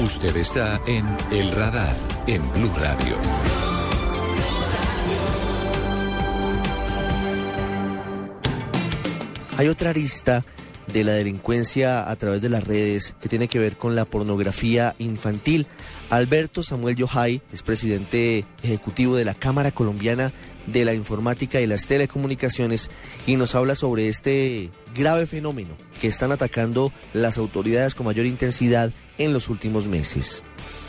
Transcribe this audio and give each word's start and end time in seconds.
Usted 0.00 0.34
está 0.38 0.80
en 0.86 1.04
El 1.30 1.52
Radar, 1.52 1.94
en 2.26 2.50
Blue 2.52 2.72
Radio. 2.78 3.14
Hay 9.58 9.68
otra 9.68 9.90
arista 9.90 10.46
de 10.90 11.04
la 11.04 11.12
delincuencia 11.12 12.10
a 12.10 12.16
través 12.16 12.40
de 12.40 12.48
las 12.48 12.64
redes 12.64 13.14
que 13.20 13.28
tiene 13.28 13.48
que 13.48 13.58
ver 13.58 13.76
con 13.76 13.94
la 13.94 14.06
pornografía 14.06 14.94
infantil. 14.98 15.66
Alberto 16.08 16.62
Samuel 16.62 16.96
Yohay 16.96 17.42
es 17.52 17.62
presidente 17.62 18.46
ejecutivo 18.62 19.14
de 19.14 19.26
la 19.26 19.34
Cámara 19.34 19.72
Colombiana 19.72 20.32
de 20.66 20.84
la 20.84 20.94
Informática 20.94 21.60
y 21.60 21.66
las 21.66 21.86
Telecomunicaciones 21.86 22.90
y 23.26 23.36
nos 23.36 23.54
habla 23.54 23.74
sobre 23.74 24.08
este 24.08 24.70
grave 24.94 25.26
fenómeno 25.26 25.76
que 26.00 26.08
están 26.08 26.32
atacando 26.32 26.92
las 27.12 27.38
autoridades 27.38 27.94
con 27.94 28.06
mayor 28.06 28.26
intensidad 28.26 28.92
en 29.18 29.32
los 29.32 29.48
últimos 29.48 29.86
meses. 29.86 30.44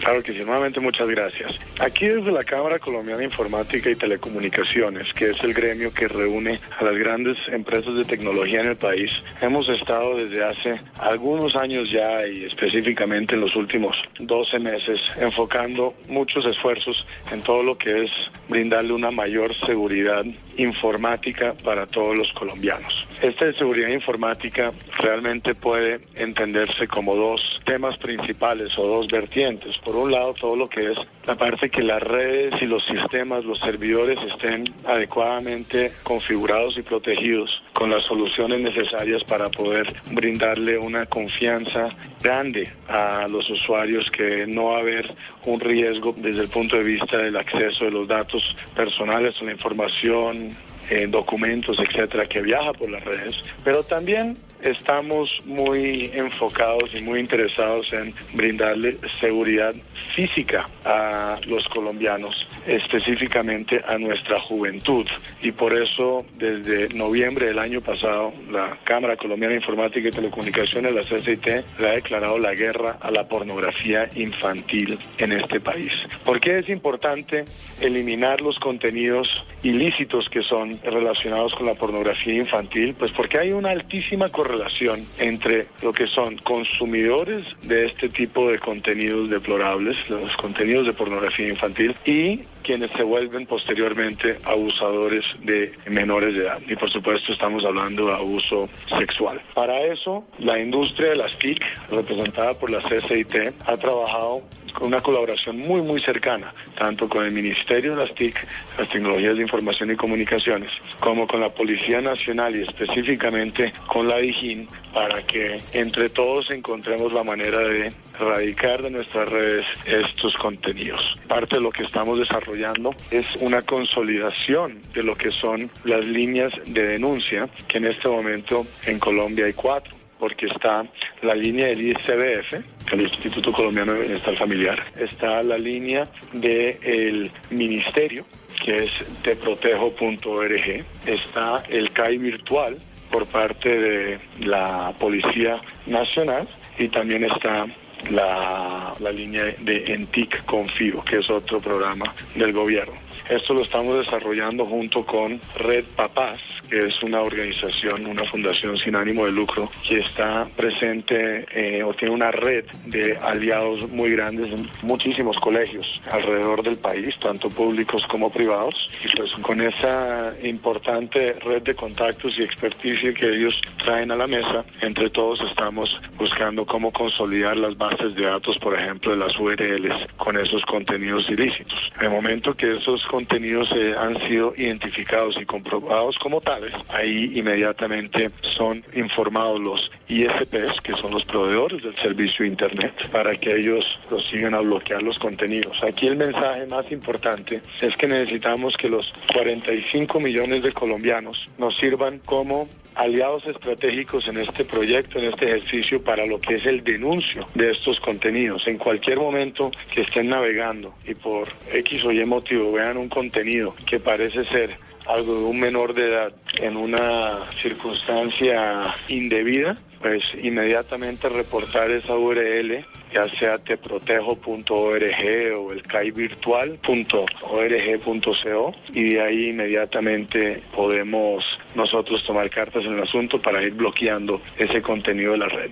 Claro 0.00 0.22
que 0.22 0.32
sí, 0.32 0.38
nuevamente 0.38 0.78
muchas 0.80 1.08
gracias. 1.08 1.58
Aquí 1.80 2.06
desde 2.06 2.30
la 2.30 2.44
Cámara 2.44 2.78
Colombiana 2.78 3.18
de 3.18 3.24
Informática 3.24 3.90
y 3.90 3.96
Telecomunicaciones, 3.96 5.12
que 5.12 5.30
es 5.30 5.42
el 5.42 5.52
gremio 5.52 5.92
que 5.92 6.06
reúne 6.06 6.60
a 6.78 6.84
las 6.84 6.96
grandes 6.96 7.36
empresas 7.48 7.94
de 7.96 8.04
tecnología 8.04 8.60
en 8.60 8.68
el 8.68 8.76
país, 8.76 9.10
hemos 9.40 9.68
estado 9.68 10.16
desde 10.16 10.44
hace 10.44 10.76
algunos 10.98 11.56
años 11.56 11.90
ya 11.90 12.26
y 12.26 12.44
específicamente 12.44 13.34
en 13.34 13.40
los 13.40 13.56
últimos 13.56 13.96
12 14.20 14.58
meses 14.60 15.00
enfocando 15.20 15.94
muchos 16.08 16.46
esfuerzos 16.46 17.04
en 17.32 17.42
todo 17.42 17.62
lo 17.64 17.76
que 17.76 18.04
es 18.04 18.10
brindarle 18.48 18.92
una 18.92 19.10
mayor 19.10 19.52
seguridad 19.64 20.24
informática 20.56 21.54
para 21.64 21.86
todos 21.86 22.16
los 22.16 22.32
colombianos. 22.32 23.06
Esta 23.22 23.52
seguridad 23.52 23.88
informática 23.88 24.72
realmente 24.98 25.54
puede 25.54 26.00
entenderse 26.14 26.86
como 26.86 27.16
dos 27.16 27.60
temas 27.64 27.96
principales 27.98 28.76
o 28.78 28.86
dos 28.86 29.08
vertientes. 29.08 29.76
Por 29.78 29.96
un 29.96 30.12
lado, 30.12 30.34
todo 30.34 30.56
lo 30.56 30.68
que 30.68 30.92
es 30.92 30.98
la 31.26 31.36
parte 31.36 31.70
que 31.70 31.82
las 31.82 32.02
redes 32.02 32.60
y 32.60 32.66
los 32.66 32.84
sistemas, 32.84 33.44
los 33.44 33.58
servidores 33.58 34.18
estén 34.22 34.64
adecuadamente 34.86 35.92
configurados 36.02 36.76
y 36.78 36.82
protegidos 36.82 37.62
con 37.72 37.90
las 37.90 38.04
soluciones 38.04 38.60
necesarias 38.60 39.22
para 39.24 39.48
poder 39.50 39.94
brindarle 40.12 40.78
una 40.78 41.06
confianza 41.06 41.88
grande 42.20 42.70
a 42.88 43.26
los 43.28 43.48
usuarios 43.50 44.10
que 44.10 44.46
no 44.46 44.66
va 44.66 44.78
a 44.78 44.80
haber 44.80 45.14
un 45.44 45.60
riesgo 45.60 46.14
desde 46.16 46.42
el 46.42 46.48
punto 46.48 46.76
de 46.76 46.84
vista 46.84 47.18
del 47.18 47.36
acceso 47.36 47.84
de 47.84 47.90
los 47.90 48.08
datos 48.08 48.42
personales 48.74 49.34
información 49.50 50.56
en 50.90 51.10
documentos, 51.10 51.78
etcétera, 51.78 52.26
que 52.26 52.40
viaja 52.40 52.72
por 52.72 52.90
las 52.90 53.04
redes, 53.04 53.34
pero 53.64 53.82
también 53.82 54.36
estamos 54.62 55.30
muy 55.44 56.10
enfocados 56.14 56.90
y 56.94 57.00
muy 57.00 57.20
interesados 57.20 57.92
en 57.92 58.14
brindarle 58.34 58.98
seguridad 59.20 59.74
física 60.14 60.68
a 60.84 61.38
los 61.46 61.66
colombianos, 61.68 62.48
específicamente 62.66 63.80
a 63.86 63.98
nuestra 63.98 64.40
juventud. 64.40 65.06
Y 65.42 65.52
por 65.52 65.80
eso, 65.80 66.24
desde 66.36 66.92
noviembre 66.94 67.46
del 67.46 67.58
año 67.58 67.80
pasado, 67.80 68.32
la 68.50 68.78
Cámara 68.84 69.16
Colombiana 69.16 69.52
de 69.52 69.60
Informática 69.60 70.08
y 70.08 70.12
Telecomunicaciones, 70.12 70.92
la 70.92 71.02
CCIT, 71.02 71.46
le 71.78 71.88
ha 71.88 71.92
declarado 71.92 72.38
la 72.38 72.54
guerra 72.54 72.98
a 73.00 73.10
la 73.10 73.28
pornografía 73.28 74.08
infantil 74.14 74.98
en 75.18 75.32
este 75.32 75.60
país. 75.60 75.92
¿Por 76.24 76.40
qué 76.40 76.58
es 76.58 76.68
importante 76.68 77.44
eliminar 77.80 78.40
los 78.40 78.58
contenidos 78.58 79.28
ilícitos 79.62 80.28
que 80.28 80.42
son 80.42 80.78
relacionados 80.82 81.54
con 81.54 81.66
la 81.66 81.74
pornografía 81.74 82.34
infantil? 82.34 82.94
Pues 82.98 83.12
porque 83.12 83.38
hay 83.38 83.52
una 83.52 83.70
altísima 83.70 84.28
correlación 84.28 85.04
entre 85.18 85.66
lo 85.82 85.92
que 85.92 86.06
son 86.06 86.36
consumidores 86.38 87.44
de 87.62 87.86
este 87.86 88.08
tipo 88.08 88.50
de 88.50 88.58
contenidos 88.58 89.30
deplorables, 89.30 89.96
los 90.08 90.36
contenidos 90.36 90.86
de 90.86 90.92
pornografía 90.92 91.48
infantil, 91.48 91.94
y 92.04 92.40
quienes 92.62 92.90
se 92.92 93.02
vuelven 93.02 93.46
posteriormente 93.46 94.36
abusadores 94.44 95.24
de 95.42 95.72
menores 95.86 96.34
de 96.34 96.42
edad. 96.42 96.60
Y 96.68 96.76
por 96.76 96.90
supuesto 96.90 97.32
estamos 97.32 97.64
hablando 97.64 98.06
de 98.06 98.14
abuso 98.14 98.68
sexual. 98.98 99.40
Para 99.54 99.80
eso, 99.84 100.26
la 100.38 100.58
industria 100.58 101.10
de 101.10 101.16
las 101.16 101.38
TIC, 101.38 101.64
representada 101.90 102.52
por 102.58 102.70
la 102.70 102.80
CCIT, 102.80 103.54
ha 103.64 103.76
trabajado 103.76 104.42
con 104.74 104.88
una 104.88 105.00
colaboración 105.00 105.58
muy, 105.58 105.80
muy 105.80 106.00
cercana, 106.02 106.52
tanto 106.76 107.08
con 107.08 107.24
el 107.24 107.32
Ministerio 107.32 107.96
de 107.96 108.04
las 108.04 108.14
TIC, 108.14 108.36
las 108.78 108.88
tecnologías 108.88 109.36
de 109.36 109.42
información 109.48 109.90
y 109.90 109.96
comunicaciones, 109.96 110.70
como 111.00 111.26
con 111.26 111.40
la 111.40 111.48
Policía 111.48 112.00
Nacional 112.02 112.54
y 112.54 112.62
específicamente 112.62 113.72
con 113.86 114.06
la 114.08 114.18
DIJÍN, 114.18 114.68
para 114.92 115.26
que 115.26 115.60
entre 115.72 116.10
todos 116.10 116.50
encontremos 116.50 117.12
la 117.12 117.24
manera 117.24 117.60
de 117.60 117.92
erradicar 118.20 118.82
de 118.82 118.90
nuestras 118.90 119.28
redes 119.28 119.64
estos 119.86 120.34
contenidos. 120.36 121.00
Parte 121.28 121.56
de 121.56 121.62
lo 121.62 121.70
que 121.70 121.84
estamos 121.84 122.18
desarrollando 122.18 122.94
es 123.10 123.24
una 123.36 123.62
consolidación 123.62 124.82
de 124.92 125.02
lo 125.02 125.16
que 125.16 125.30
son 125.30 125.70
las 125.84 126.04
líneas 126.04 126.52
de 126.66 126.82
denuncia, 126.82 127.48
que 127.68 127.78
en 127.78 127.86
este 127.86 128.08
momento 128.08 128.66
en 128.86 128.98
Colombia 128.98 129.46
hay 129.46 129.54
cuatro 129.54 129.97
porque 130.18 130.46
está 130.46 130.84
la 131.22 131.34
línea 131.34 131.68
del 131.68 131.88
ICBF, 131.88 132.92
el 132.92 133.00
Instituto 133.02 133.52
Colombiano 133.52 133.94
de 133.94 134.00
Bienestar 134.00 134.36
Familiar, 134.36 134.82
está 134.96 135.42
la 135.42 135.58
línea 135.58 136.08
del 136.32 137.30
Ministerio, 137.50 138.24
que 138.64 138.84
es 138.84 139.04
teprotejo.org, 139.22 140.84
está 141.06 141.62
el 141.68 141.92
CAI 141.92 142.18
virtual 142.18 142.78
por 143.10 143.26
parte 143.26 143.68
de 143.68 144.20
la 144.40 144.92
Policía 144.98 145.60
Nacional 145.86 146.46
y 146.78 146.88
también 146.88 147.24
está 147.24 147.66
la, 148.10 148.87
la 149.00 149.12
línea 149.12 149.44
de 149.60 149.84
ENTIC 149.86 150.44
Confío, 150.44 151.04
que 151.04 151.18
es 151.18 151.30
otro 151.30 151.60
programa 151.60 152.14
del 152.34 152.52
gobierno. 152.52 153.08
Esto 153.28 153.52
lo 153.52 153.60
estamos 153.60 153.98
desarrollando 153.98 154.64
junto 154.64 155.04
con 155.04 155.38
Red 155.56 155.84
Papás, 155.96 156.40
que 156.70 156.86
es 156.86 157.02
una 157.02 157.20
organización, 157.20 158.06
una 158.06 158.24
fundación 158.24 158.78
sin 158.78 158.96
ánimo 158.96 159.26
de 159.26 159.32
lucro, 159.32 159.70
que 159.86 159.98
está 159.98 160.48
presente 160.56 161.44
eh, 161.52 161.82
o 161.82 161.92
tiene 161.92 162.14
una 162.14 162.30
red 162.30 162.64
de 162.86 163.18
aliados 163.20 163.86
muy 163.90 164.12
grandes 164.12 164.50
en 164.50 164.70
muchísimos 164.80 165.38
colegios 165.40 166.00
alrededor 166.10 166.62
del 166.62 166.78
país, 166.78 167.14
tanto 167.20 167.50
públicos 167.50 168.02
como 168.06 168.32
privados. 168.32 168.90
Y 169.04 169.14
pues 169.14 169.30
con 169.42 169.60
esa 169.60 170.32
importante 170.42 171.34
red 171.34 171.62
de 171.62 171.74
contactos 171.74 172.38
y 172.38 172.42
experticia 172.42 173.12
que 173.12 173.28
ellos 173.28 173.60
traen 173.84 174.10
a 174.10 174.16
la 174.16 174.26
mesa, 174.26 174.64
entre 174.80 175.10
todos 175.10 175.38
estamos 175.42 175.94
buscando 176.16 176.64
cómo 176.64 176.90
consolidar 176.92 177.58
las 177.58 177.76
bases 177.76 178.14
de 178.14 178.24
datos, 178.24 178.56
por 178.56 178.74
ejemplo, 178.88 179.12
de 179.12 179.18
las 179.18 179.38
URLs 179.38 180.06
con 180.16 180.36
esos 180.38 180.64
contenidos 180.64 181.28
ilícitos. 181.28 181.78
En 182.00 182.10
momento 182.10 182.54
que 182.54 182.76
esos 182.76 183.04
contenidos 183.06 183.70
eh, 183.74 183.94
han 183.98 184.18
sido 184.26 184.54
identificados 184.56 185.36
y 185.40 185.44
comprobados 185.44 186.18
como 186.18 186.40
tales, 186.40 186.74
ahí 186.88 187.32
inmediatamente 187.34 188.30
son 188.56 188.82
informados 188.94 189.60
los 189.60 189.90
ISPs, 190.08 190.80
que 190.82 190.92
son 190.94 191.12
los 191.12 191.24
proveedores 191.24 191.82
del 191.82 191.94
servicio 191.96 192.44
de 192.44 192.50
Internet, 192.50 192.94
para 193.12 193.36
que 193.36 193.56
ellos 193.56 193.84
sigan 194.30 194.54
a 194.54 194.60
bloquear 194.60 195.02
los 195.02 195.18
contenidos. 195.18 195.76
Aquí 195.82 196.06
el 196.06 196.16
mensaje 196.16 196.66
más 196.66 196.90
importante 196.90 197.60
es 197.80 197.96
que 197.96 198.06
necesitamos 198.06 198.76
que 198.76 198.88
los 198.88 199.12
45 199.32 200.20
millones 200.20 200.62
de 200.62 200.72
colombianos 200.72 201.46
nos 201.58 201.76
sirvan 201.76 202.20
como 202.20 202.68
aliados 202.98 203.46
estratégicos 203.46 204.26
en 204.26 204.38
este 204.38 204.64
proyecto, 204.64 205.18
en 205.18 205.26
este 205.26 205.46
ejercicio 205.46 206.02
para 206.02 206.26
lo 206.26 206.40
que 206.40 206.56
es 206.56 206.66
el 206.66 206.82
denuncio 206.82 207.46
de 207.54 207.70
estos 207.70 208.00
contenidos. 208.00 208.66
En 208.66 208.76
cualquier 208.76 209.18
momento 209.18 209.70
que 209.94 210.02
estén 210.02 210.28
navegando 210.28 210.94
y 211.06 211.14
por 211.14 211.48
X 211.72 212.04
o 212.04 212.10
Y 212.10 212.24
motivo 212.24 212.72
vean 212.72 212.96
un 212.96 213.08
contenido 213.08 213.74
que 213.86 214.00
parece 214.00 214.44
ser 214.46 214.76
algo 215.06 215.34
de 215.34 215.44
un 215.44 215.60
menor 215.60 215.94
de 215.94 216.08
edad 216.08 216.32
en 216.54 216.76
una 216.76 217.46
circunstancia 217.62 218.94
indebida, 219.06 219.78
pues 220.02 220.22
inmediatamente 220.42 221.28
reportar 221.28 221.92
esa 221.92 222.16
URL, 222.16 222.84
ya 223.12 223.28
sea 223.38 223.58
teprotejo.org 223.58 225.56
o 225.56 225.72
el 225.72 225.82
caivirtual.org.co 225.82 228.74
y 228.92 229.14
de 229.14 229.22
ahí 229.22 229.48
inmediatamente 229.50 230.62
podemos 230.74 231.44
nosotros 231.74 232.24
tomar 232.24 232.48
cartas 232.50 232.84
en 232.84 232.94
el 232.94 233.02
asunto 233.02 233.38
para 233.38 233.62
ir 233.62 233.74
bloqueando 233.74 234.40
ese 234.56 234.82
contenido 234.82 235.32
de 235.32 235.38
la 235.38 235.48
red. 235.48 235.70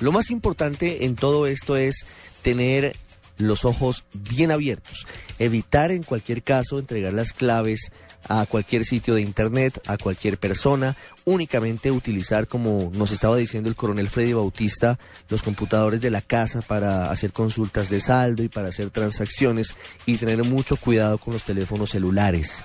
Lo 0.00 0.12
más 0.12 0.30
importante 0.30 1.04
en 1.04 1.14
todo 1.14 1.46
esto 1.46 1.76
es 1.76 2.06
tener 2.42 2.94
los 3.40 3.64
ojos 3.64 4.04
bien 4.12 4.50
abiertos, 4.50 5.06
evitar 5.38 5.90
en 5.90 6.02
cualquier 6.02 6.42
caso 6.42 6.78
entregar 6.78 7.12
las 7.12 7.32
claves 7.32 7.90
a 8.28 8.46
cualquier 8.46 8.84
sitio 8.84 9.14
de 9.14 9.22
internet, 9.22 9.80
a 9.86 9.96
cualquier 9.96 10.38
persona, 10.38 10.96
únicamente 11.24 11.90
utilizar, 11.90 12.46
como 12.46 12.90
nos 12.94 13.10
estaba 13.10 13.36
diciendo 13.36 13.68
el 13.68 13.76
coronel 13.76 14.08
Freddy 14.08 14.32
Bautista, 14.32 14.98
los 15.28 15.42
computadores 15.42 16.00
de 16.00 16.10
la 16.10 16.20
casa 16.20 16.60
para 16.62 17.10
hacer 17.10 17.32
consultas 17.32 17.88
de 17.88 18.00
saldo 18.00 18.42
y 18.42 18.48
para 18.48 18.68
hacer 18.68 18.90
transacciones 18.90 19.74
y 20.06 20.16
tener 20.16 20.44
mucho 20.44 20.76
cuidado 20.76 21.18
con 21.18 21.32
los 21.32 21.44
teléfonos 21.44 21.90
celulares. 21.90 22.62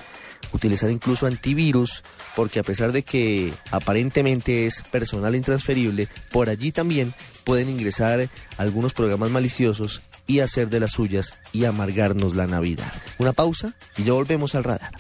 Utilizar 0.54 0.92
incluso 0.92 1.26
antivirus, 1.26 2.04
porque 2.36 2.60
a 2.60 2.64
pesar 2.64 2.92
de 2.92 3.04
que 3.04 3.52
aparentemente 3.72 4.68
es 4.68 4.84
personal 4.84 5.36
intransferible, 5.36 6.08
por 6.32 6.50
allí 6.50 6.72
también 6.72 7.14
pueden 7.46 7.70
ingresar 7.70 8.28
algunos 8.58 8.94
programas 8.94 9.30
maliciosos 9.30 10.02
y 10.28 10.40
hacer 10.42 10.70
de 10.70 10.82
las 10.82 10.92
suyas 10.92 11.36
y 11.54 11.64
amargarnos 11.64 12.36
la 12.36 12.48
Navidad. 12.48 12.92
Una 13.20 13.32
pausa 13.32 13.76
y 13.98 14.04
ya 14.04 14.14
volvemos 14.14 14.56
al 14.56 14.66
radar. 14.66 14.92